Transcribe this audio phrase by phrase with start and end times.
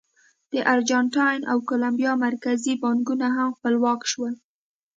[0.51, 4.33] د ارجنټاین او کولمبیا مرکزي بانکونه هم خپلواک شول.